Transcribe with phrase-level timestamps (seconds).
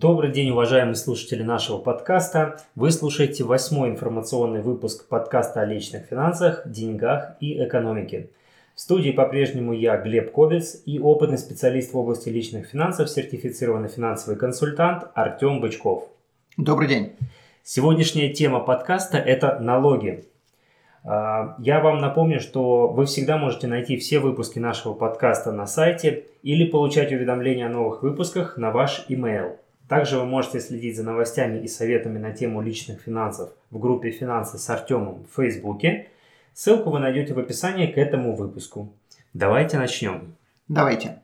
[0.00, 2.60] Добрый день, уважаемые слушатели нашего подкаста.
[2.76, 8.30] Вы слушаете восьмой информационный выпуск подкаста о личных финансах, деньгах и экономике.
[8.76, 14.36] В студии по-прежнему я, Глеб Кобец, и опытный специалист в области личных финансов, сертифицированный финансовый
[14.36, 16.04] консультант Артем Бычков.
[16.56, 17.16] Добрый день.
[17.64, 20.26] Сегодняшняя тема подкаста– это налоги.
[21.02, 26.26] А, я вам напомню, что вы всегда можете найти все выпуски нашего подкаста на сайте
[26.44, 29.56] или получать уведомления о новых выпусках на ваш email–
[29.88, 34.58] также вы можете следить за новостями и советами на тему личных финансов в группе «Финансы
[34.58, 36.08] с Артемом» в Фейсбуке.
[36.52, 38.92] Ссылку вы найдете в описании к этому выпуску.
[39.32, 40.34] Давайте начнем.
[40.68, 41.22] Давайте.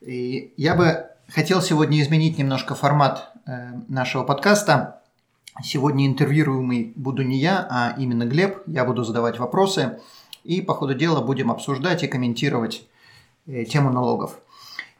[0.00, 5.02] И я бы хотел сегодня изменить немножко формат э, нашего подкаста.
[5.62, 8.62] Сегодня интервьюируемый буду не я, а именно Глеб.
[8.66, 10.00] Я буду задавать вопросы
[10.42, 12.86] и по ходу дела будем обсуждать и комментировать
[13.46, 14.38] э, тему налогов.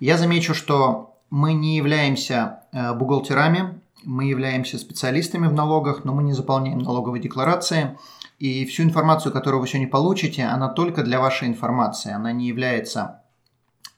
[0.00, 6.22] Я замечу, что мы не являемся э, бухгалтерами, мы являемся специалистами в налогах, но мы
[6.22, 7.98] не заполняем налоговые декларации.
[8.38, 12.12] И всю информацию, которую вы сегодня получите, она только для вашей информации.
[12.12, 13.22] Она не является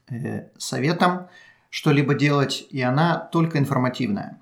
[0.09, 1.29] э, советом
[1.71, 4.41] что-либо делать, и она только информативная.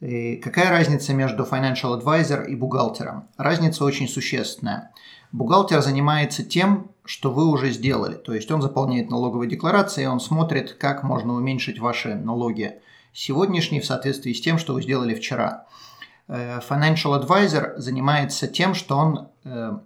[0.00, 3.28] И какая разница между financial advisor и бухгалтером?
[3.36, 4.92] Разница очень существенная.
[5.32, 8.14] Бухгалтер занимается тем, что вы уже сделали.
[8.14, 12.80] То есть он заполняет налоговые декларации, он смотрит, как можно уменьшить ваши налоги
[13.12, 15.66] сегодняшние в соответствии с тем, что вы сделали вчера.
[16.28, 19.78] Э, financial Advisor занимается тем, что он э,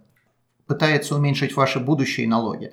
[0.66, 2.72] пытается уменьшить ваши будущие налоги.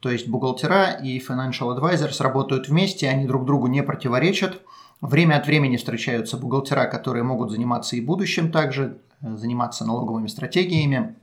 [0.00, 4.60] То есть бухгалтера и Financial Advisor сработают вместе, они друг другу не противоречат.
[5.00, 11.16] Время от времени встречаются бухгалтера, которые могут заниматься и будущим также, э, заниматься налоговыми стратегиями,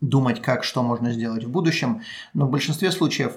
[0.00, 2.02] думать, как что можно сделать в будущем,
[2.34, 3.32] но в большинстве случаев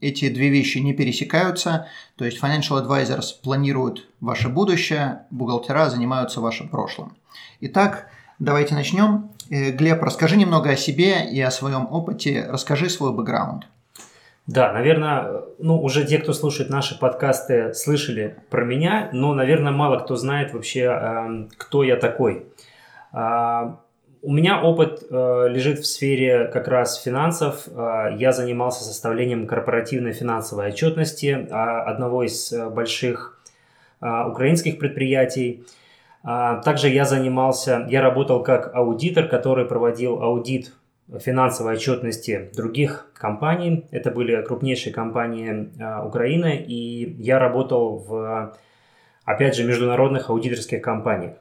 [0.00, 6.68] эти две вещи не пересекаются, то есть financial advisors планируют ваше будущее, бухгалтера занимаются вашим
[6.68, 7.16] прошлым.
[7.60, 8.08] Итак,
[8.38, 9.30] давайте начнем.
[9.50, 13.66] Э, Глеб, расскажи немного о себе и о своем опыте, расскажи свой бэкграунд.
[14.46, 19.98] Да, наверное, ну, уже те, кто слушает наши подкасты, слышали про меня, но, наверное, мало
[19.98, 22.46] кто знает вообще, эм, кто я такой.
[24.22, 27.68] У меня опыт э, лежит в сфере как раз финансов.
[27.68, 33.38] Э, я занимался составлением корпоративной финансовой отчетности э, одного из э, больших
[34.00, 35.64] э, украинских предприятий.
[36.24, 40.72] Э, также я занимался, я работал как аудитор, который проводил аудит
[41.20, 43.86] финансовой отчетности других компаний.
[43.90, 48.56] Это были крупнейшие компании э, Украины, и я работал в,
[49.24, 51.34] опять же, международных аудиторских компаниях.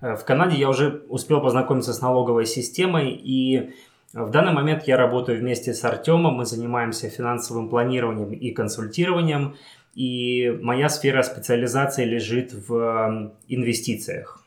[0.00, 3.72] Э, в Канаде я уже успел познакомиться с налоговой системой, и
[4.12, 9.56] в данный момент я работаю вместе с Артемом, мы занимаемся финансовым планированием и консультированием,
[9.94, 14.44] и моя сфера специализации лежит в инвестициях.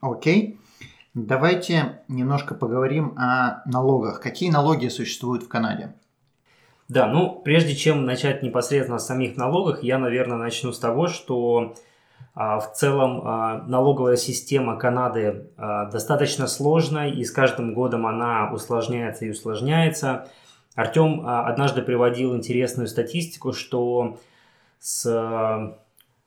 [0.00, 0.52] Окей.
[0.52, 0.58] Okay.
[1.14, 4.20] Давайте немножко поговорим о налогах.
[4.20, 5.94] Какие налоги существуют в Канаде?
[6.88, 11.74] Да, ну, прежде чем начать непосредственно с самих налогах, я, наверное, начну с того, что
[12.38, 19.24] в целом а, налоговая система Канады а, достаточно сложная, и с каждым годом она усложняется
[19.24, 20.28] и усложняется.
[20.76, 24.18] Артем однажды приводил интересную статистику, что
[24.78, 25.74] с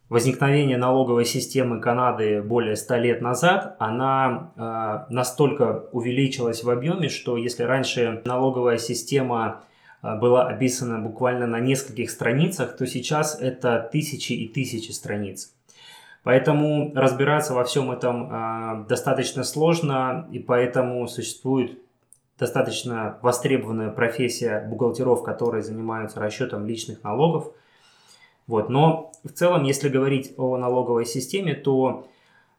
[0.10, 7.64] возникновения налоговой системы Канады более 100 лет назад, она настолько увеличилась в объеме, что если
[7.64, 9.64] раньше налоговая система
[10.02, 15.54] была описана буквально на нескольких страницах, то сейчас это тысячи и тысячи страниц.
[16.24, 21.80] Поэтому разбираться во всем этом э, достаточно сложно, и поэтому существует
[22.38, 27.52] достаточно востребованная профессия бухгалтеров, которые занимаются расчетом личных налогов.
[28.48, 28.70] Вот.
[28.70, 32.08] Но в целом, если говорить о налоговой системе, то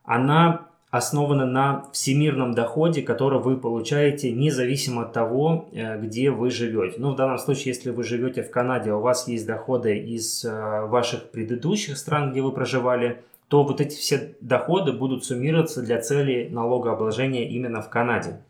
[0.05, 6.97] она основана на всемирном доходе, который вы получаете независимо от того, э, где вы живете.
[6.99, 10.87] Ну, в данном случае, если вы живете в Канаде, у вас есть доходы из э,
[10.87, 13.23] ваших предыдущих стран, где вы проживали,
[13.53, 18.41] то вот эти все доходы будут суммироваться для цели налогообложения именно в Канаде.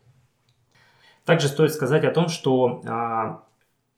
[1.25, 3.43] Также стоит сказать о том, что а,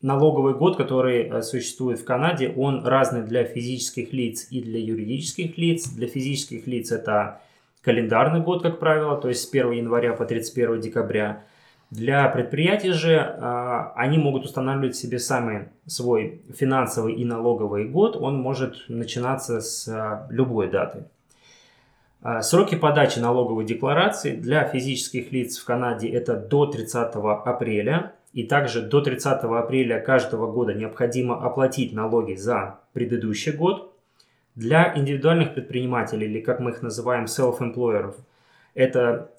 [0.02, 5.60] налоговый год, который э, существует в Канаде, он разный для физических лиц и для юридических
[5.60, 5.88] лиц.
[5.90, 7.40] Для физических лиц это
[7.84, 11.44] календарный год, как правило, то есть с 1 января по 31 декабря.
[11.96, 18.18] Для предприятий же э, они могут устанавливать себе сами свой финансовый и налоговый год.
[18.18, 21.06] Он может начинаться с э, любой даты.
[22.22, 28.12] Э, сроки подачи налоговой декларации для физических лиц в Канаде это до 30 апреля.
[28.34, 33.94] И также до 30 апреля каждого года необходимо оплатить налоги за предыдущий год.
[34.56, 38.16] Для индивидуальных предпринимателей, или как мы их называем, self-employers,
[38.74, 39.32] это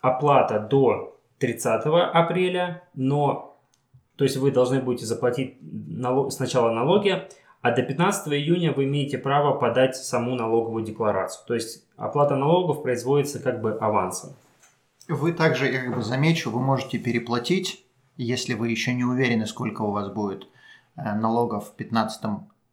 [0.00, 1.11] оплата до
[1.42, 3.58] 30 апреля, но
[4.14, 7.24] то есть вы должны будете заплатить налог, сначала налоги,
[7.62, 11.44] а до 15 июня вы имеете право подать саму налоговую декларацию.
[11.48, 14.36] То есть оплата налогов производится как бы авансом.
[15.08, 17.84] Вы также, я как бы замечу, вы можете переплатить,
[18.16, 20.46] если вы еще не уверены, сколько у вас будет
[20.96, 22.20] э, налогов в 15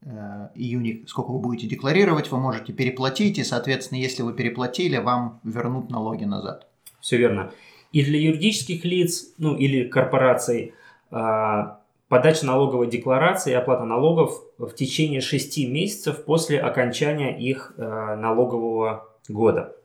[0.03, 5.39] э, июня, сколько вы будете декларировать, вы можете переплатить, и, соответственно, если вы переплатили, вам
[5.43, 6.67] вернут налоги назад.
[6.99, 7.51] Все верно.
[7.91, 10.73] И для юридических лиц, ну или корпораций,
[11.11, 18.15] а, подача налоговой декларации и оплата налогов в течение 6 месяцев после окончания их а,
[18.15, 19.75] налогового года.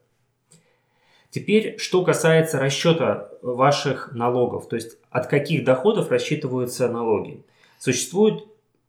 [1.31, 7.43] Теперь, что касается расчета ваших налогов, то есть от каких доходов рассчитываются налоги.
[7.79, 8.45] Существует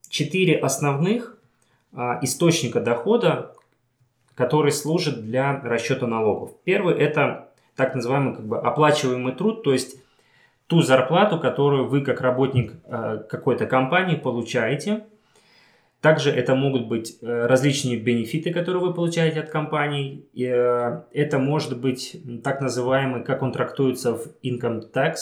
[0.09, 1.37] четыре основных
[1.91, 3.55] а, источника дохода,
[4.35, 6.51] которые служат для расчета налогов.
[6.63, 9.97] Первый– это так называемый как бы оплачиваемый труд, то есть
[10.67, 15.05] ту зарплату, которую вы как работник э, какой-то компании получаете.
[16.01, 20.25] Также это могут быть э, различные бенефиты, которые вы получаете от компаний.
[20.35, 25.15] Э, это может быть так называемый, как он трактуется в income tax,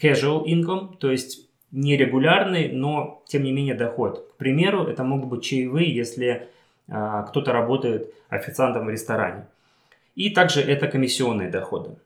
[0.00, 4.28] casual income, то есть нерегулярный, но тем не менее доход.
[4.32, 6.48] К примеру, это могут быть чаевые, если
[6.88, 9.46] кто-то работает официантом в ресторане.
[10.20, 11.96] И также это комиссионные доходы.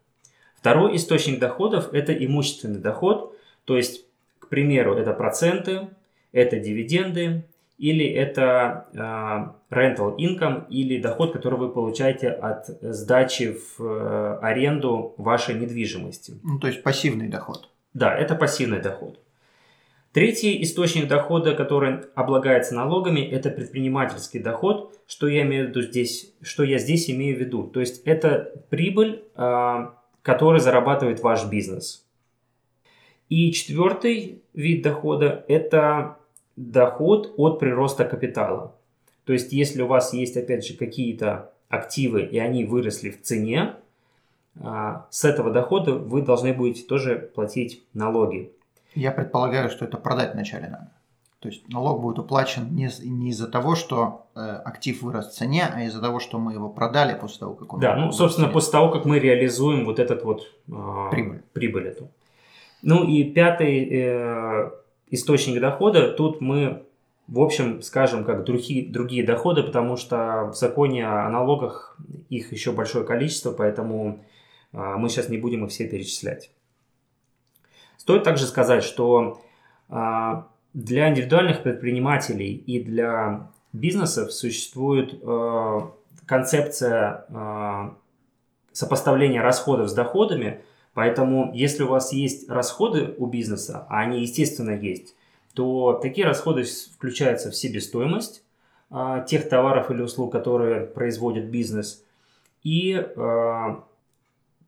[0.55, 4.06] Второй источник доходов– это имущественный доход, то есть,
[4.38, 5.88] к примеру, это проценты,
[6.31, 7.43] это дивиденды,
[7.76, 15.14] или это э, rental income, или доход, который вы получаете от сдачи в э, аренду
[15.19, 16.38] вашей недвижимости.
[16.44, 17.69] Ну, то есть пассивный доход.
[17.94, 19.19] Да, это пассивный доход.
[20.14, 24.96] Третий источник дохода, который облагается налогами, это предпринимательский доход.
[25.08, 26.32] Что я имею в виду здесь?
[26.40, 27.64] Что я здесь имею в виду?
[27.64, 32.06] То есть это прибыль, а, которую зарабатывает ваш бизнес.
[33.28, 36.19] И четвертый вид дохода– это
[36.55, 38.76] доход от прироста капитала.
[39.25, 43.75] То есть если у вас есть, опять же, какие-то активы, и они выросли в цене,
[44.60, 48.52] а, с этого дохода вы должны будете тоже платить налоги.
[48.94, 50.91] Я предполагаю, что это продать вначале надо.
[51.44, 55.67] То есть налог будет уплачен не, не из-за того, что э, актив вырос в цене,
[55.70, 57.81] а из-за того, что мы его продали после того, как он...
[57.81, 60.50] Да, ну, собственно, после того, как мы реализуем вот этот вот...
[60.69, 61.43] Э, прибыль.
[61.52, 62.08] Прибыль эту.
[62.81, 64.70] Ну и пятый э,
[65.11, 66.85] источник дохода, тут мы,
[67.29, 71.99] в общем, скажем, как другие, другие доходы, потому что в законе о налогах
[72.31, 74.25] их еще большое количество, поэтому
[74.73, 76.50] э, мы сейчас не будем их все перечислять.
[78.05, 79.41] Стоит также сказать, что
[79.89, 85.91] а, для индивидуальных предпринимателей и для бизнесов существует а,
[86.27, 87.95] концепция а,
[88.73, 90.61] сопоставления расходов с доходами,
[90.93, 95.17] поэтому если у вас есть расходы у бизнеса, а они естественно есть,
[95.55, 98.44] то такие расходы включаются в себестоимость
[99.27, 102.05] тех товаров или услуг, которые производит бизнес,
[102.63, 103.03] и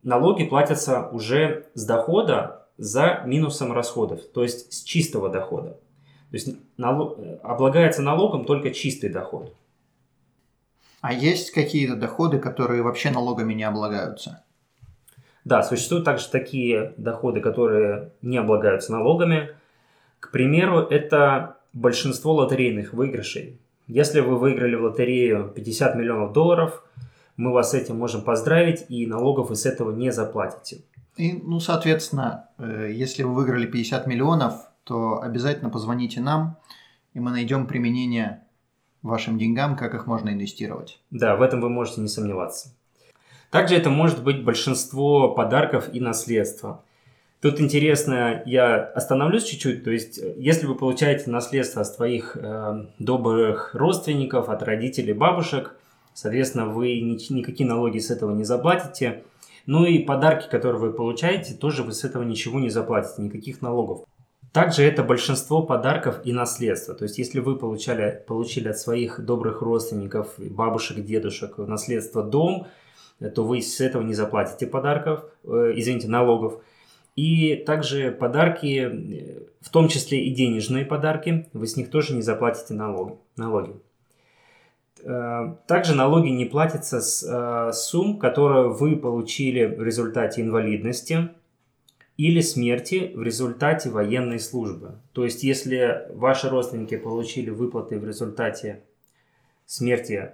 [0.02, 5.78] налоги платятся уже с дохода, за минусом расходов, то есть с чистого дохода.
[6.30, 9.54] То есть налог, облагается налогом только чистый доход.
[11.00, 14.42] А есть какие-то доходы, которые вообще налогами не облагаются?
[15.45, 19.50] Да, существуют также такие доходы, которые не облагаются налогами.
[20.18, 23.61] К примеру, это большинство лотерейных выигрышей.
[23.87, 26.83] Если вы выиграли в лотерею 50 миллионов долларов,
[27.37, 30.83] мы вас с этим можем поздравить, и налогов вы с этого не заплатите.
[31.16, 34.54] И, ну, соответственно, э, если вы выиграли 50 миллионов,
[34.85, 36.58] то обязательно позвоните нам,
[37.14, 38.42] и мы найдем применение
[39.02, 41.00] вашим деньгам, как их можно инвестировать.
[41.11, 42.75] Да, в этом вы можете не сомневаться.
[43.50, 46.85] Также это может быть большинство подарков и наследства.
[47.40, 49.85] Тут интересно, я остановлюсь чуть-чуть.
[49.85, 55.76] То есть, если вы получаете наследство от своих э, добрых родственников, от родителей, бабушек,
[56.12, 59.23] соответственно, вы ни, никакие налоги с этого не заплатите–
[59.66, 64.04] ну и подарки, которые вы получаете, тоже вы с этого ничего не заплатите, никаких налогов.
[64.52, 66.94] Также это большинство подарков и наследства.
[66.94, 72.66] То есть, если вы получали, получили от своих добрых родственников, бабушек, дедушек наследство дом,
[73.35, 76.62] то вы с этого не заплатите подарков, э, извините, налогов.
[77.16, 82.23] И также подарки, э, в том числе и денежные подарки, вы с них тоже не
[82.23, 83.16] заплатите налоги.
[83.37, 83.75] налоги.
[85.03, 91.31] Э, также налоги не платятся с э, сумм, которые вы получили в результате инвалидности
[92.17, 94.99] или смерти в результате военной службы.
[95.12, 98.83] То есть, если ваши родственники получили выплаты в результате
[99.67, 100.33] смерти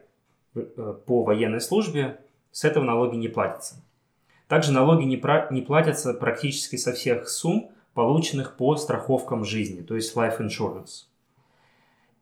[1.06, 2.18] по военной службе,
[2.52, 3.82] с этого налоги не платятся.
[4.46, 10.38] Также налоги не платятся практически со всех сумм, полученных по страховкам жизни, то есть life
[10.40, 11.06] insurance.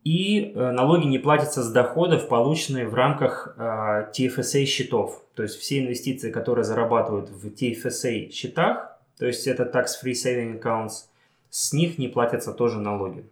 [0.05, 5.23] И э, налоги не платятся с доходов, полученных в рамках э, TFSA счетов.
[5.35, 11.05] То есть все инвестиции, которые зарабатывают в TFSA счетах, то есть это tax-free saving accounts,
[11.51, 13.25] с них не платятся тоже налоги.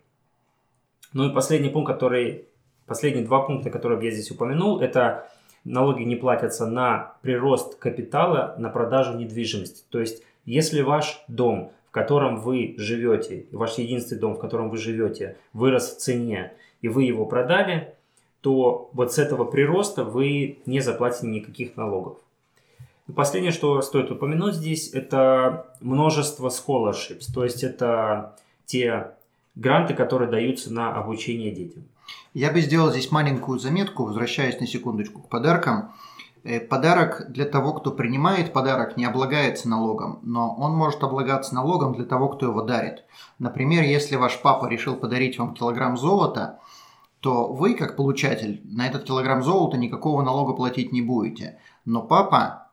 [1.15, 2.45] Ну и последний пункт, который,
[2.87, 5.31] последние два пункта, которые я здесь упомянул, это
[5.65, 9.85] налоги не платятся на прирост капитала на продажу недвижимости.
[9.89, 14.77] То есть, если ваш дом, в котором вы живете, ваш единственный дом, в котором вы
[14.77, 16.53] живете, вырос в цене,
[16.83, 17.95] и вы его продали,
[18.41, 22.19] то вот с этого прироста вы не заплатите никаких налогов.
[23.15, 29.13] Последнее, что стоит упомянуть здесь, это множество scholarships, то есть это те
[29.55, 31.85] гранты, которые даются на обучение детям.
[32.35, 35.93] Я бы сделал здесь маленькую заметку, возвращаясь на секундочку к подаркам.
[36.45, 41.95] Э, подарок для того, кто принимает подарок, не облагается налогом, но он может облагаться налогом
[41.95, 43.05] для того, кто его дарит.
[43.39, 46.61] Например, если ваш папа решил подарить вам килограмм золота,
[47.21, 51.59] то вы, как получатель, на этот килограмм золота никакого налога платить не будете.
[51.85, 52.69] Но папа,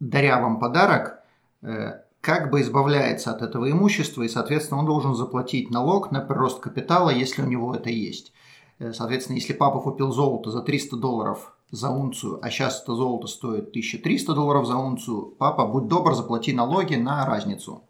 [0.00, 1.20] даря вам подарок,
[1.62, 6.60] э, как бы избавляется от этого имущества, и, соответственно, он должен заплатить налог на прирост
[6.60, 8.32] капитала, если у него это есть.
[8.78, 13.26] Э, соответственно, если папа купил золото за 300 долларов за унцию, а сейчас это золото
[13.26, 17.82] стоит 1300 долларов за унцию, папа, будь добр, заплати налоги на разницу.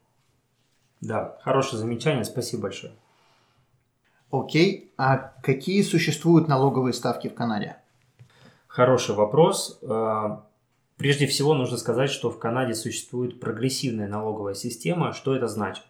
[1.01, 2.93] Да, хорошее замечание, спасибо большое.
[4.31, 7.77] Окей, а какие существуют налоговые ставки в Канаде?
[8.67, 9.79] Хороший вопрос.
[9.83, 10.39] Э,
[10.97, 15.13] прежде всего нужно сказать, что в Канаде существует прогрессивная налоговая система.
[15.13, 15.85] Что это значит?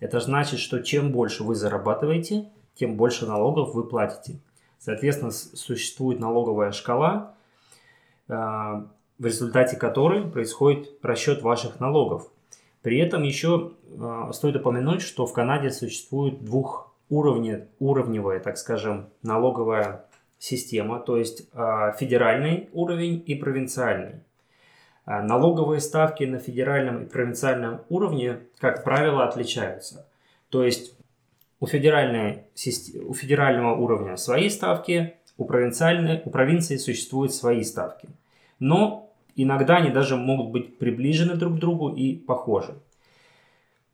[0.00, 4.38] Это значит, что чем больше вы зарабатываете, тем больше налогов вы платите.
[4.78, 7.34] Соответственно, существует налоговая шкала,
[8.28, 12.30] в результате которой происходит расчет ваших налогов.
[12.82, 20.04] При этом еще э, стоит упомянуть, что в Канаде существует двухуровневая, так скажем, налоговая
[20.38, 24.20] система, то есть э, федеральный уровень и провинциальный.
[25.06, 30.06] Налоговые ставки на федеральном и провинциальном уровне, как правило, отличаются.
[30.50, 30.98] То есть
[31.60, 32.44] у, федеральной,
[33.06, 38.08] у федерального уровня свои ставки, у, провинциальной, у провинции существуют свои ставки.
[38.58, 42.74] Но иногда они даже могут быть приближены друг к другу и похожи.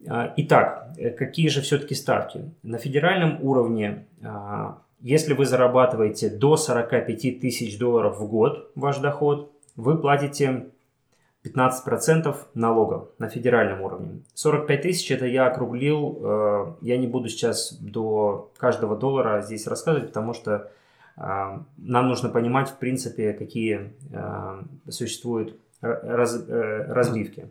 [0.08, 2.50] А, итак, э, какие же все-таки ставки?
[2.62, 9.52] На федеральном уровне, а, если вы зарабатываете до 45 тысяч долларов в год, ваш доход,
[9.76, 10.66] вы платите
[11.42, 14.22] 15% налогов на федеральном уровне.
[14.34, 20.08] 45 тысяч это я округлил, э, я не буду сейчас до каждого доллара здесь рассказывать,
[20.08, 20.70] потому что
[21.16, 27.48] нам нужно понимать, в принципе, какие э, существуют раз, разбивки.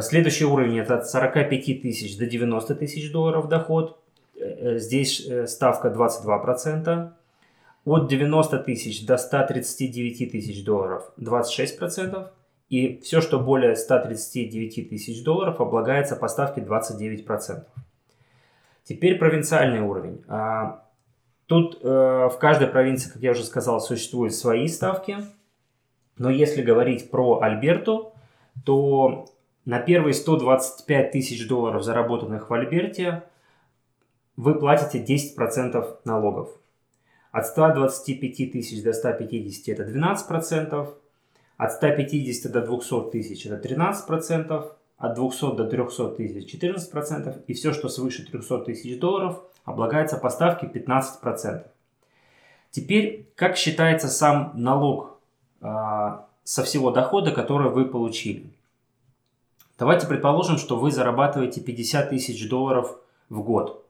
[0.00, 4.00] Следующий уровень это от 45 тысяч до 90 тысяч долларов доход.
[4.34, 7.10] Здесь ставка 22%.
[7.84, 12.28] От 90 тысяч до 139 тысяч долларов 26%.
[12.70, 17.64] И все, что более 139 тысяч долларов, облагается по ставке 29%.
[18.84, 20.24] Теперь провинциальный уровень.
[21.46, 25.18] Тут э, в каждой провинции, как я уже сказал, существуют свои ставки.
[26.16, 28.14] Но если говорить про Альберту,
[28.64, 29.26] то
[29.64, 33.24] на первые 125 тысяч долларов, заработанных в Альберте,
[34.36, 36.50] вы платите 10% налогов.
[37.30, 40.94] От 125 тысяч до 150 это 12%,
[41.56, 47.72] от 150 до 200 тысяч это 13%, от 200 до 300 тысяч 14%, и все,
[47.72, 51.66] что свыше 300 тысяч долларов, облагается по ставке 15%.
[52.70, 55.18] Теперь, как считается сам налог
[55.60, 55.66] э,
[56.42, 58.50] со всего дохода, который вы получили?
[59.78, 62.96] Давайте предположим, что вы зарабатываете 50 тысяч долларов
[63.28, 63.84] в год.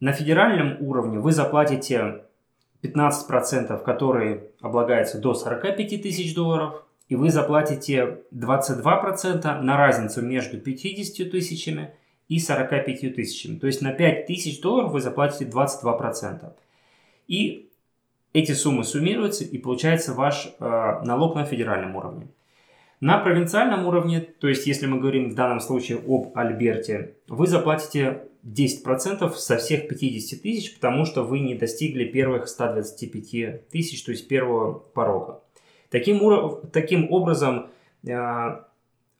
[0.00, 2.24] На федеральном уровне вы заплатите
[2.82, 11.30] 15%, которые облагаются до 45 тысяч долларов, и вы заплатите 22% на разницу между 50
[11.30, 11.94] тысячами
[12.28, 13.58] и 45 тысячами.
[13.58, 16.52] То есть на 5 тысяч долларов вы заплатите 22%.
[17.28, 17.70] И
[18.32, 20.64] эти суммы суммируются и получается ваш э,
[21.04, 22.28] налог на федеральном уровне.
[23.00, 28.22] На провинциальном уровне, то есть если мы говорим в данном случае об Альберте, вы заплатите
[28.44, 34.26] 10% со всех 50 тысяч, потому что вы не достигли первых 125 тысяч, то есть
[34.26, 35.42] первого порога.
[35.90, 36.60] Таким, уров...
[36.72, 37.68] Таким образом,
[38.06, 38.62] э,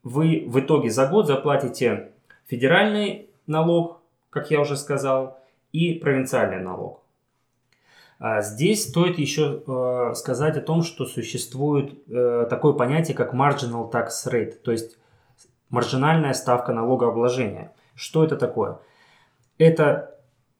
[0.03, 2.13] вы в итоге за год заплатите
[2.47, 5.39] федеральный налог, как я уже сказал,
[5.73, 7.01] и провинциальный налог.
[8.19, 13.91] А здесь стоит еще э, сказать о том, что существует э, такое понятие, как marginal
[13.91, 14.97] tax rate, то есть
[15.69, 17.73] маржинальная ставка налогообложения.
[17.95, 18.79] Что это такое?
[19.59, 20.15] Это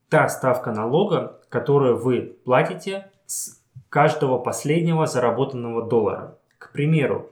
[0.09, 6.37] та ставка налога, которую вы платите с каждого последнего заработанного доллара.
[6.59, 7.31] К примеру,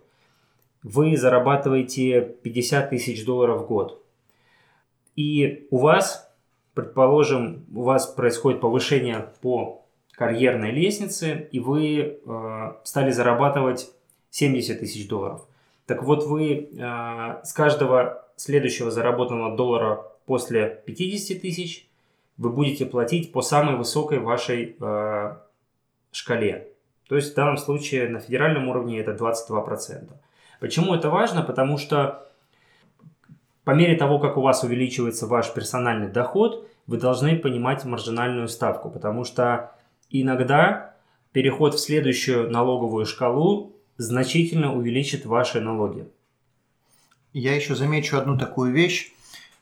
[0.82, 4.01] вы зарабатываете 50 тысяч долларов в год,
[5.16, 6.32] и у вас,
[6.74, 13.90] предположим, у вас происходит повышение по карьерной лестнице, и вы э, стали зарабатывать
[14.30, 15.46] 70 тысяч долларов.
[15.86, 21.88] Так вот, вы э, с каждого следующего заработанного доллара после 50 тысяч
[22.36, 25.36] вы будете платить по самой высокой вашей э,
[26.12, 26.68] шкале.
[27.08, 30.08] То есть в данном случае на федеральном уровне это 22%.
[30.60, 31.42] Почему это важно?
[31.42, 32.31] Потому что
[33.64, 38.90] по мере того, как у вас увеличивается ваш персональный доход, вы должны понимать маржинальную ставку,
[38.90, 39.72] потому что
[40.10, 40.96] иногда
[41.32, 46.08] переход в следующую налоговую шкалу значительно увеличит ваши налоги.
[47.32, 49.12] Я еще замечу одну такую вещь.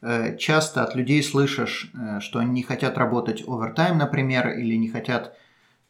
[0.03, 4.89] Э, часто от людей слышишь, э, что они не хотят работать овертайм, например, или не
[4.89, 5.37] хотят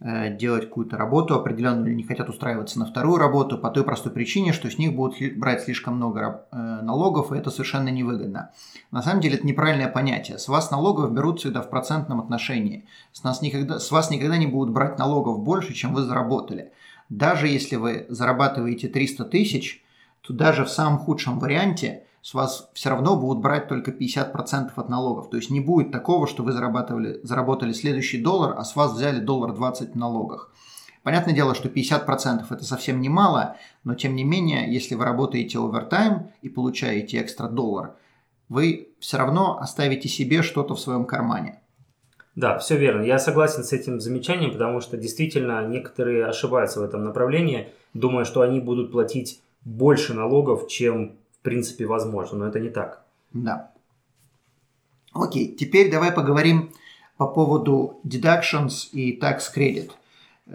[0.01, 4.71] делать какую-то работу определенную не хотят устраиваться на вторую работу по той простой причине, что
[4.71, 8.51] с них будут брать слишком много э, налогов, и это совершенно невыгодно.
[8.91, 10.39] На самом деле это неправильное понятие.
[10.39, 12.87] С вас налогов берут всегда в процентном отношении.
[13.13, 16.73] С, нас никогда, с вас никогда не будут брать налогов больше, чем вы заработали.
[17.11, 19.85] Даже если вы зарабатываете 300 тысяч,
[20.23, 24.89] то даже в самом худшем варианте– с вас все равно будут брать только 50% от
[24.89, 25.31] налогов.
[25.31, 29.21] То есть не будет такого, что вы зарабатывали, заработали следующий доллар, а с вас взяли
[29.21, 30.53] доллар 20 в налогах.
[31.03, 36.31] Понятное дело, что 50% это совсем немало, но тем не менее, если вы работаете овертайм
[36.43, 37.95] и получаете экстра доллар,
[38.51, 41.61] вы все равно оставите себе что-то в своем кармане.
[42.37, 43.03] Да, все верно.
[43.03, 48.43] Я согласен с этим замечанием, потому что действительно некоторые ошибаются в этом направлении, думая, что
[48.43, 53.03] они будут платить больше налогов, чем в принципе возможно, но это не так.
[53.33, 53.71] Да.
[55.13, 56.73] Окей, теперь давай поговорим
[57.17, 59.91] по поводу deductions и tax credit.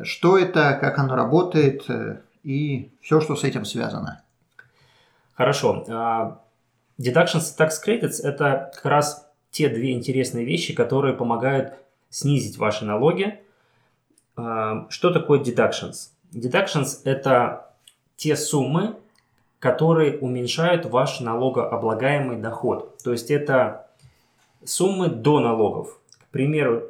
[0.04, 4.22] Что это, как оно работает э, и все, что с этим связано.
[5.34, 5.86] Хорошо.
[5.88, 6.42] А,
[7.00, 11.74] deductions и tax credits– это как раз те две интересные вещи, которые помогают
[12.10, 13.40] снизить ваши налоги.
[14.36, 16.10] А, что такое deductions?
[16.32, 17.72] Deductions– это
[18.16, 18.98] те суммы,
[19.66, 23.02] которые уменьшают ваш налогооблагаемый доход.
[23.04, 23.88] То есть это
[24.64, 26.00] суммы до налогов.
[26.20, 26.84] К примеру,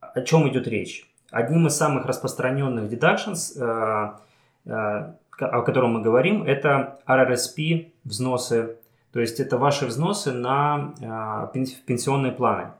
[0.00, 1.06] о чем идет речь?
[1.30, 4.14] Одним из самых распространенных deductions, э,
[4.64, 8.78] э, о котором мы говорим, это RRSP взносы.
[9.12, 12.72] То есть это ваши взносы на э, пенсионные планы.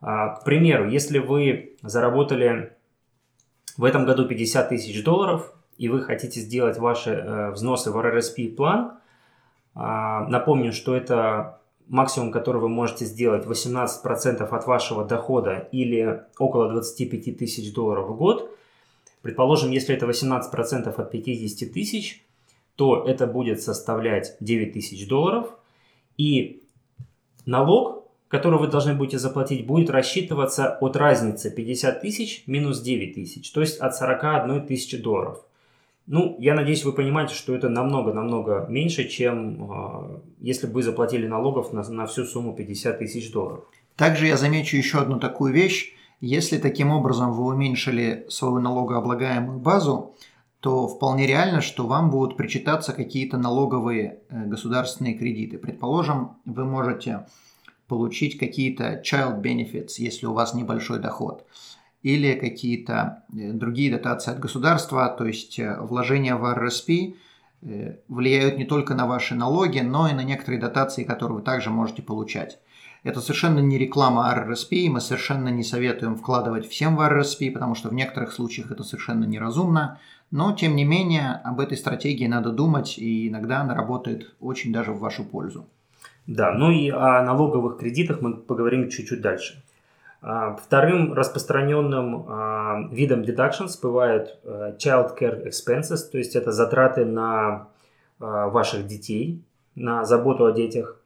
[0.00, 2.72] К примеру, если вы заработали
[3.76, 8.54] в этом году 50 тысяч долларов, и вы хотите сделать ваши э, взносы в RRSP
[8.54, 8.98] план,
[9.74, 9.78] э,
[10.28, 17.36] напомню, что это максимум, который вы можете сделать 18% от вашего дохода или около 25
[17.36, 18.50] тысяч долларов в год.
[19.22, 22.24] Предположим, если это 18% от 50 тысяч,
[22.76, 25.54] то это будет составлять 9 тысяч долларов.
[26.16, 26.62] И
[27.46, 33.50] налог, который вы должны будете заплатить, будет рассчитываться от разницы 50 тысяч минус 9 тысяч,
[33.52, 35.44] то есть от 41 тысячи долларов.
[36.12, 41.26] Ну, я надеюсь, вы понимаете, что это намного-намного меньше, чем э, если бы вы заплатили
[41.26, 43.64] налогов на, на всю сумму 50 тысяч долларов.
[43.96, 45.94] Также я замечу еще одну такую вещь.
[46.20, 50.14] Если таким образом вы уменьшили свою налогооблагаемую базу,
[50.60, 55.56] то вполне реально, что вам будут причитаться какие-то налоговые э, государственные кредиты.
[55.56, 57.24] Предположим, вы можете
[57.88, 61.46] получить какие-то child benefits, если у вас небольшой доход
[62.02, 66.90] или какие-то э, другие дотации от государства, то есть э, вложения в РРСП
[67.62, 71.70] э, влияют не только на ваши налоги, но и на некоторые дотации, которые вы также
[71.70, 72.58] можете получать.
[73.04, 74.32] Это совершенно не реклама
[74.70, 78.84] и мы совершенно не советуем вкладывать всем в РРСП, потому что в некоторых случаях это
[78.84, 79.98] совершенно неразумно.
[80.30, 84.92] Но, тем не менее, об этой стратегии надо думать, и иногда она работает очень даже
[84.92, 85.66] в вашу пользу.
[86.26, 89.62] Да, ну и о налоговых кредитах мы поговорим чуть-чуть дальше.
[90.22, 97.04] А, вторым распространенным а, видом deductions бывают э, child care expenses, то есть это затраты
[97.04, 97.68] на
[98.20, 99.42] а, ваших детей,
[99.74, 100.98] на заботу о детях.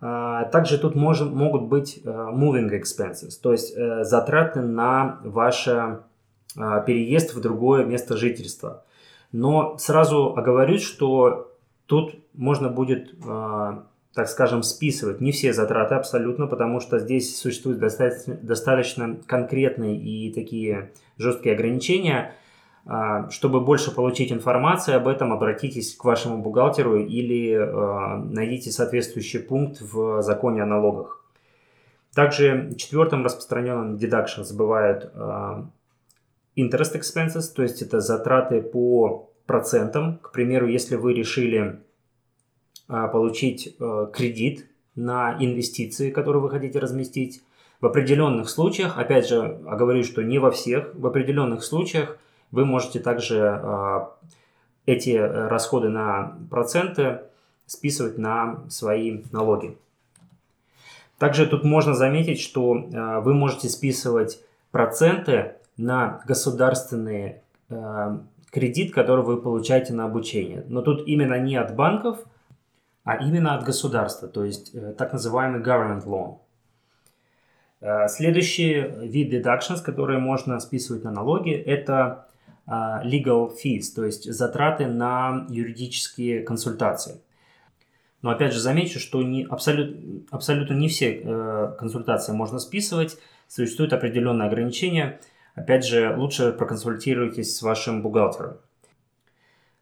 [0.00, 5.66] Также тут может, могут быть moving expenses, то есть э, затраты на ваш
[6.54, 8.84] переезд в другое место жительства.
[9.32, 13.14] Но сразу оговорюсь, что тут можно будет
[14.14, 20.32] так скажем, списывать не все затраты абсолютно, потому что здесь существуют достаточно, достаточно конкретные и
[20.32, 22.32] такие жесткие ограничения.
[22.86, 29.40] А, чтобы больше получить информацию об этом, обратитесь к вашему бухгалтеру или а, найдите соответствующий
[29.40, 31.24] пункт в законе о налогах.
[32.14, 35.66] Также четвертым распространенным deductions бывают а,
[36.56, 40.18] interest expenses, то есть это затраты по процентам.
[40.18, 41.80] К примеру, если вы решили
[42.86, 47.42] получить э, кредит на инвестиции, которые вы хотите разместить.
[47.80, 52.16] В определенных случаях, опять же, говорю, что не во всех, в определенных случаях
[52.50, 54.14] вы можете также а,
[54.86, 57.22] эти расходы на проценты
[57.66, 59.76] списывать на свои налоги.
[61.18, 67.36] Также тут можно заметить, что э, вы можете списывать проценты на государственный
[67.68, 68.18] э,
[68.50, 70.64] кредит, который вы получаете на обучение.
[70.68, 72.18] Но тут именно не от банков–
[73.04, 76.38] а именно от государства, то есть э, так называемый government loan.
[77.80, 82.26] Э, следующий вид deductions, которые можно списывать на налоги, это
[82.66, 87.20] э, legal fees, то есть затраты на юридические консультации.
[88.22, 89.98] Но опять же замечу, что не, абсолют,
[90.30, 95.20] абсолютно не все консультации можно списывать, существуют определенные ограничения.
[95.54, 98.56] Опять же, лучше проконсультируйтесь с вашим бухгалтером.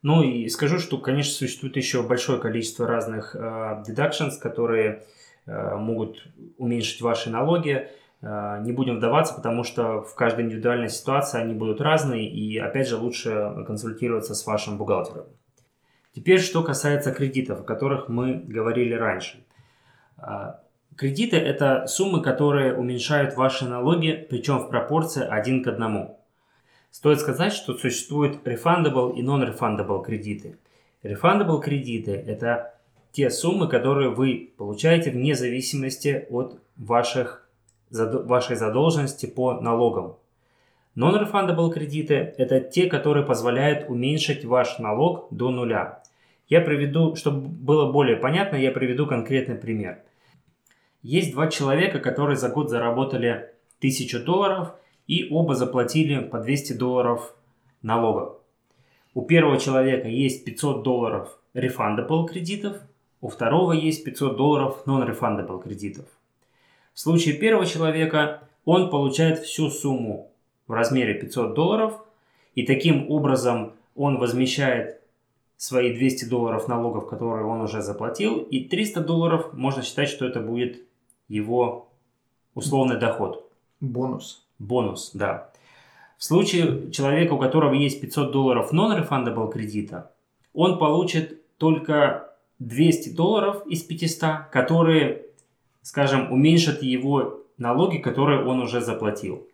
[0.02, 3.38] Ну и скажу, что, конечно, существует еще большое количество разных э,
[3.86, 5.04] deductions, которые
[5.46, 6.26] э, могут
[6.58, 7.88] уменьшить ваши налоги.
[8.20, 12.88] Э, не будем вдаваться, потому что в каждой индивидуальной ситуации они будут разные, и опять
[12.88, 15.26] же лучше консультироваться с вашим бухгалтером.
[16.14, 19.46] Теперь, что касается кредитов, о которых мы говорили раньше.
[20.94, 26.21] Кредиты– это суммы, которые уменьшают ваши налоги, причем в пропорции один к одному.
[26.92, 30.58] Стоит сказать, что существуют refundable и non-refundable кредиты.
[31.02, 32.74] Refundable кредиты– это
[33.12, 37.48] те суммы, которые вы получаете вне зависимости от ваших,
[37.90, 40.16] вашей задолженности по налогам.
[40.94, 46.02] Non-refundable кредиты– это те, которые позволяют уменьшить ваш налог до нуля.
[46.48, 50.02] Я приведу, чтобы было более понятно, я приведу конкретный пример.
[51.00, 53.48] Есть два человека, которые за год заработали
[53.80, 54.74] 1000 долларов–
[55.06, 57.34] и оба заплатили по 200 долларов
[57.82, 58.38] налогов.
[59.14, 62.78] У первого человека есть 500 долларов refundable кредитов,
[63.20, 66.06] у второго есть 500 долларов non-refundable кредитов.
[66.94, 70.30] В случае первого человека он получает всю сумму
[70.66, 72.04] в размере 500 долларов,
[72.54, 75.00] и таким образом он возмещает
[75.56, 80.40] свои 200 долларов налогов, которые он уже заплатил, и 300 долларов можно считать, что это
[80.40, 80.82] будет
[81.28, 81.88] его
[82.54, 83.48] условный доход.
[83.80, 84.41] Бонус.
[84.62, 85.50] Бонус, да.
[86.18, 90.12] В случае человека, у которого есть 500 долларов non-refundable кредита,
[90.54, 95.26] он получит только 200 долларов из 500, которые,
[95.82, 99.46] скажем, уменьшат его налоги, которые он уже заплатил.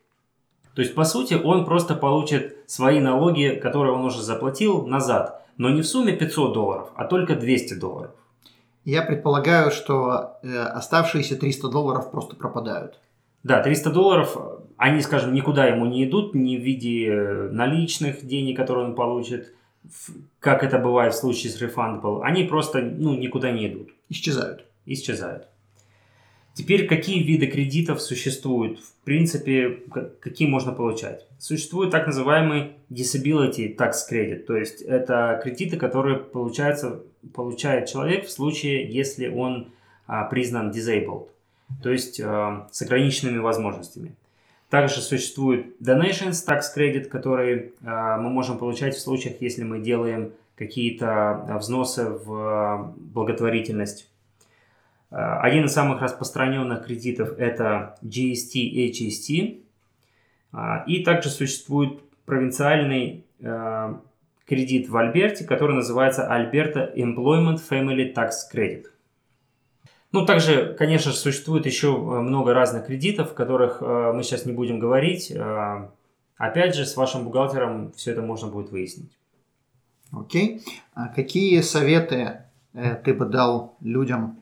[0.74, 5.42] То есть, по сути, он просто получит свои налоги, которые он уже заплатил, назад.
[5.56, 8.12] Но не в сумме 500 долларов, а только 200 долларов.
[8.84, 13.00] Я предполагаю, что э, оставшиеся 300 долларов просто пропадают.
[13.42, 14.36] Да, 300 долларов,
[14.78, 19.52] они, скажем, никуда ему не идут, ни в виде э, наличных денег, которые он получит,
[20.40, 22.22] как это бывает в случае с Refundable.
[22.22, 23.90] Они просто ну, никуда не идут.
[24.08, 24.64] Исчезают.
[24.86, 25.48] Исчезают.
[26.54, 28.80] Теперь какие виды кредитов существуют?
[28.80, 29.78] В принципе,
[30.20, 31.26] какие можно получать?
[31.38, 38.30] Существует так называемый disability tax credit, то есть это кредиты, которые получается, получает человек в
[38.30, 39.68] случае, если он
[40.06, 41.28] а, признан disabled
[41.82, 44.14] то есть э, с ограниченными возможностями.
[44.70, 50.32] Также существует Donations Tax Credit, который э, мы можем получать в случаях, если мы делаем
[50.56, 54.10] какие-то э, взносы в э, благотворительность.
[55.10, 59.62] Один из самых распространенных кредитов это GST HST.
[60.86, 63.24] И также существует провинциальный
[64.44, 68.84] кредит в Альберте, который называется Alberta Employment Family Tax Credit.
[70.10, 74.46] Ну, также, конечно же, существует еще э, много разных кредитов, о которых э, мы сейчас
[74.46, 75.30] не будем говорить.
[75.30, 75.88] Э,
[76.38, 79.12] опять же, с вашим бухгалтером все это можно будет выяснить.
[80.10, 80.62] Окей.
[80.94, 82.42] А какие советы
[83.04, 84.38] ты бы дал людям,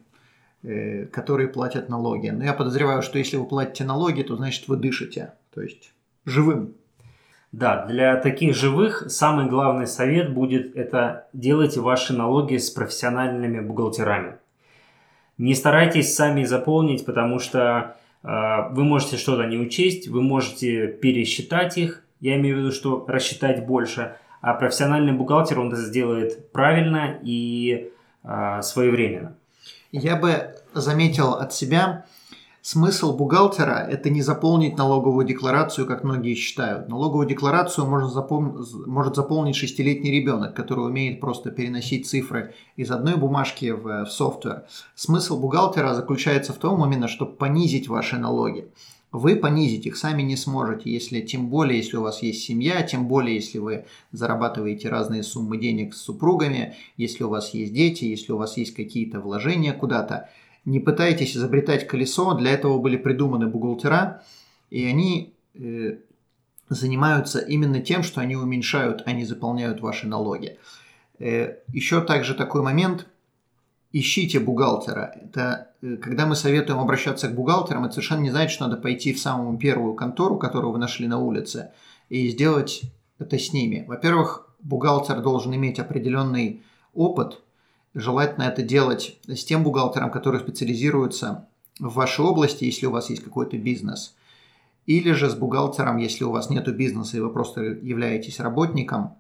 [0.62, 2.29] которые платят налоги.
[2.29, 5.92] Но я подозреваю, что если вы платите налоги, то значит вы дышите, то есть
[6.24, 6.74] живым.
[7.50, 14.38] Да, для таких живых самый главный совет будет это делайте ваши налоги с профессиональными бухгалтерами.
[15.38, 18.29] Не старайтесь сами заполнить, потому что э,
[18.70, 23.66] вы можете что-то не учесть, вы можете пересчитать их, я имею в виду, что рассчитать
[23.66, 27.90] больше, а профессиональный бухгалтер он это сделает правильно и
[28.25, 29.37] э, своевременно.
[29.92, 32.07] Я бы заметил от себя,
[32.68, 36.88] Смысл бухгалтера– это не заполнить налоговую декларацию, как многие считают.
[36.88, 38.66] Налоговую декларацию может, запом...
[38.87, 44.64] может заполнить шестилетний ребенок, который умеет просто переносить цифры из одной бумажки в, в софтвер.
[44.96, 48.66] Смысл бухгалтера заключается в том именно, чтобы понизить ваши налоги.
[49.12, 53.07] Вы понизить их сами не сможете, если тем более, если у вас есть семья, тем
[53.07, 58.33] более, если вы зарабатываете разные суммы денег с супругами, если у вас есть дети, если
[58.33, 60.29] у вас есть какие-то вложения куда-то–
[60.66, 64.22] не пытайтесь изобретать колесо, для этого были придуманы бухгалтера,
[64.68, 65.98] и они э,
[66.68, 70.59] занимаются именно тем, что они уменьшают, а не заполняют ваши налоги.
[71.20, 73.07] Э, еще также такой момент,
[73.92, 75.14] ищите бухгалтера.
[75.22, 79.14] Это э, когда мы советуем обращаться к бухгалтерам, это совершенно не значит, что надо пойти
[79.14, 81.70] в самую первую контору, которую вы нашли на улице,
[82.09, 82.83] и сделать
[83.20, 83.85] это с ними.
[83.87, 87.40] Во-первых, бухгалтер должен иметь определенный опыт–
[87.97, 91.49] Желательно это делать с тем бухгалтером, который специализируется
[91.81, 94.15] в вашей области, если у вас есть какой-то бизнес.
[94.85, 99.15] Или же с бухгалтером, если у вас нет бизнеса и вы просто являетесь работником.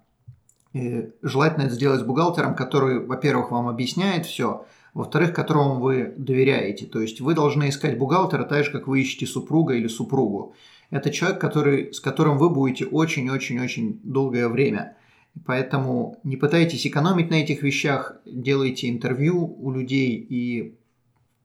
[0.74, 6.84] И желательно это сделать с бухгалтером, который, во-первых, вам объясняет все, во-вторых, которому вы доверяете.
[6.84, 10.54] То есть вы должны искать бухгалтера так же, как вы ищете супруга или супругу.
[10.90, 14.98] Это человек, который, с которым вы будете очень-очень-очень долгое время–
[15.44, 20.74] Поэтому не пытайтесь экономить на этих вещах, делайте интервью у людей, и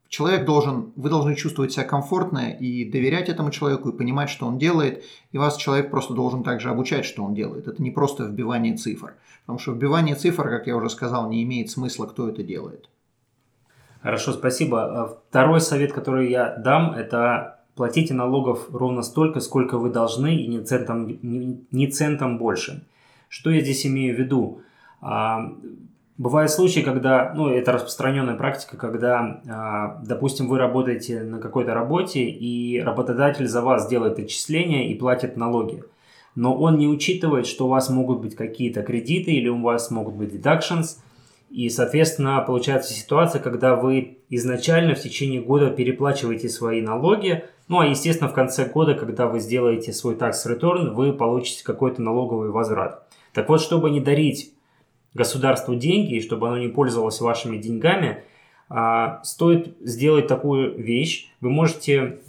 [0.08, 4.58] человек должен, вы должны чувствовать себя комфортно и доверять этому человеку, и понимать, что он
[4.58, 7.67] делает, и вас человек просто должен также обучать, что он делает.
[7.67, 11.69] Это не просто вбивание цифр, потому что вбивание цифр, как я уже сказал, не имеет
[11.69, 12.89] смысла, кто это делает.
[14.01, 15.04] Хорошо, спасибо.
[15.04, 20.47] А второй совет, который я дам, это платите налогов ровно столько, сколько вы должны, и
[20.47, 22.84] не центом, не, не центом больше.
[23.32, 24.62] Что я здесь имею в виду?
[25.00, 25.54] А,
[26.17, 32.26] бывают случаи, когда, ну, это распространенная практика, когда, а, допустим, вы работаете на какой-то работе,
[32.26, 35.82] и работодатель за вас делает отчисления и платит налоги.
[36.36, 40.15] Но он не учитывает, что у вас могут быть какие-то кредиты или у вас могут
[40.15, 40.98] быть deductions.
[41.50, 47.88] И, соответственно, получается ситуация, когда вы изначально в течение года переплачиваете свои налоги, ну а,
[47.88, 53.08] естественно, в конце года, когда вы сделаете свой tax return, вы получите какой-то налоговый возврат.
[53.34, 54.54] Так вот, чтобы не дарить
[55.13, 58.24] государству деньги и чтобы оно не пользовалось вашими деньгами,
[58.70, 61.30] а, стоит сделать такую вещь.
[61.41, 62.20] Вы можете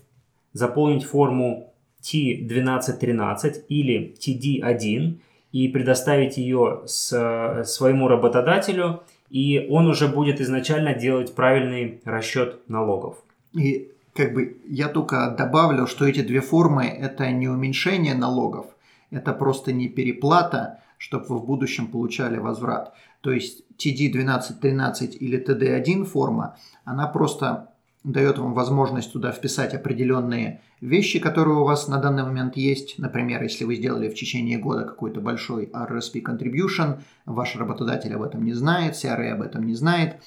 [0.52, 5.18] заполнить форму T1213 или TD1
[5.52, 13.18] и предоставить ее с, своему работодателю, и он уже будет изначально делать правильный расчет налогов.
[13.52, 18.66] И как бы я только добавлю, что эти две формы– это не уменьшение налогов,
[19.10, 22.94] это просто не переплата, чтобы вы в будущем получали возврат.
[23.22, 27.70] То есть TD1213 или TD1 форма, она просто
[28.04, 33.00] дает вам возможность туда вписать определенные вещи, которые у вас на данный момент есть.
[33.00, 38.44] Например, если вы сделали в течение года какой-то большой RSP contribution, ваш работодатель об этом
[38.44, 40.22] не знает, CRA об этом не знает.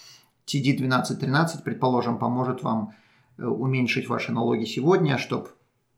[0.46, 2.94] TD1213, предположим, поможет вам
[3.38, 5.48] э, уменьшить ваши налоги сегодня, чтобы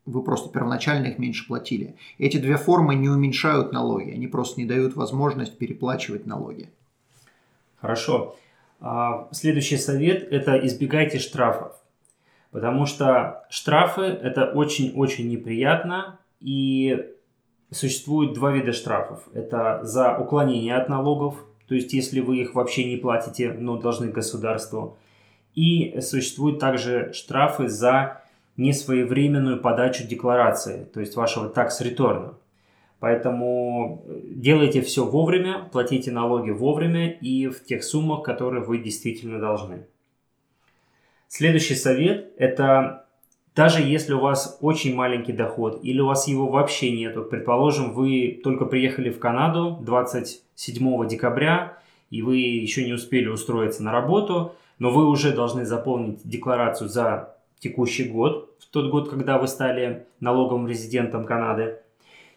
[0.07, 1.95] вы просто первоначально их меньше платили.
[2.17, 6.69] Эти две формы не уменьшают налоги, они просто не дают возможность переплачивать налоги.
[7.79, 8.35] Хорошо.
[8.79, 11.73] А, следующий совет– это избегайте штрафов.
[12.51, 17.05] Потому что штрафы– это очень-очень неприятно, и
[17.71, 19.27] существует два вида штрафов.
[19.33, 24.07] Это за уклонение от налогов, то есть если вы их вообще не платите, но должны
[24.07, 24.97] государству.
[25.53, 28.21] И существуют также штрафы за
[28.57, 32.33] несвоевременную подачу декларации, то есть вашего return.
[32.99, 39.39] Поэтому э, делайте все вовремя, платите налоги вовремя и в тех суммах, которые вы действительно
[39.39, 39.85] должны.
[41.27, 43.05] Следующий совет– это
[43.57, 48.39] даже если у вас очень маленький доход или у вас его вообще нету, предположим, вы
[48.43, 51.79] только приехали в Канаду 27 декабря,
[52.11, 57.36] и вы еще не успели устроиться на работу, но вы уже должны заполнить декларацию за
[57.59, 61.79] текущий год, в тот год, когда вы стали налоговым резидентом Канады.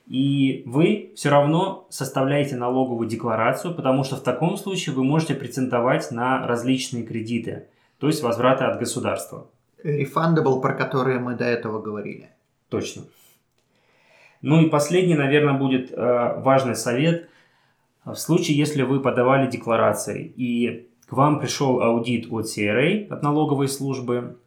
[0.06, 6.11] И вы все равно составляете налоговую декларацию, потому что в таком случае вы можете претендовать
[6.11, 7.68] на различные кредиты.
[7.98, 9.46] то есть возвраты от государства.
[9.85, 12.30] Refundable, про которые мы до этого говорили.
[12.70, 13.02] Точно.
[14.42, 17.28] Ну и последний, наверное, будет э, важный совет.
[18.04, 23.68] В случае, если вы подавали декларации и к вам пришел аудит от CRA, от налоговой
[23.68, 24.38] службы,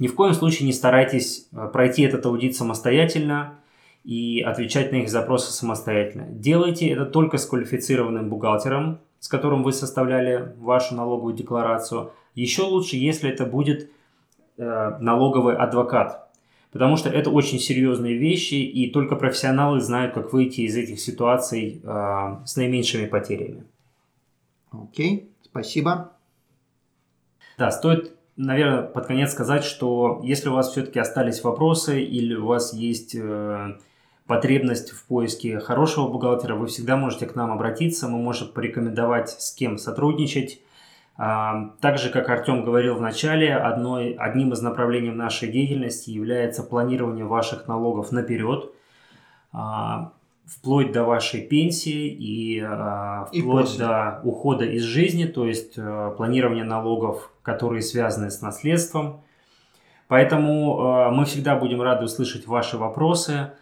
[0.00, 3.60] ни в коем случае не старайтесь э, пройти этот аудит самостоятельно
[4.02, 6.26] и отвечать на их запросы самостоятельно.
[6.30, 12.12] Делайте это только с квалифицированным бухгалтером, с которым вы составляли вашу налоговую декларацию.
[12.34, 13.90] Еще лучше, если это будет
[14.56, 16.30] э, налоговый адвокат,
[16.72, 21.82] потому что это очень серьезные вещи, и только профессионалы знают, как выйти из этих ситуаций
[21.84, 23.64] э, с наименьшими потерями.
[24.72, 26.12] Окей, спасибо.
[27.58, 32.46] Да, стоит, наверное, под конец сказать, что если у вас все-таки остались вопросы или у
[32.46, 33.76] вас есть э,
[34.26, 39.52] потребность в поиске хорошего бухгалтера, вы всегда можете к нам обратиться, мы можем порекомендовать, с
[39.52, 40.60] кем сотрудничать.
[41.16, 46.62] А, так же, как Артем говорил в начале, одной, одним из направлений нашей деятельности является
[46.62, 48.72] планирование ваших налогов наперед,
[49.52, 50.12] а,
[50.50, 55.78] вплоть до вашей пенсии и, а, вплоть и до ухода из жизни, то есть
[56.16, 59.22] планирование налогов, которые связаны с наследством.
[60.08, 63.52] Поэтому мы всегда будем рады услышать ваши вопросы.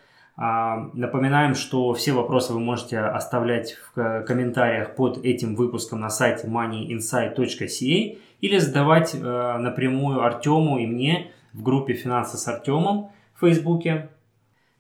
[0.41, 6.47] А, напоминаем, что все вопросы вы можете оставлять в комментариях под этим выпуском на сайте
[6.47, 9.19] moneyinsight.ca или задавать э,
[9.59, 14.11] напрямую Артему и мне в группе «Финансы с Артемом» в Фейсбуке.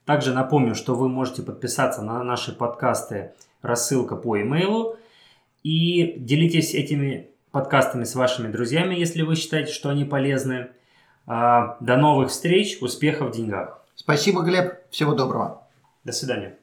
[0.09, 4.97] Также напомню, что вы можете подписаться на наши подкасты рассылка по имейлу
[5.63, 10.69] и делитесь этими подкастами с вашими друзьями, если вы считаете, что они полезны.
[11.27, 13.85] А, до новых встреч, успехов в деньгах!
[13.97, 14.79] Спасибо, Глеб.
[14.89, 15.65] Всего доброго.
[16.05, 16.57] До свидания.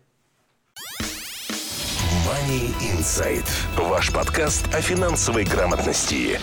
[2.25, 3.47] Money Insight.
[3.77, 6.39] Ваш подкаст о финансовой грамотности.